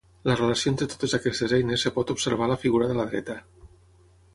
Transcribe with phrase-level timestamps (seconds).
[0.27, 3.41] La relació entre totes aquestes eines es pot observar a la figura de la dreta.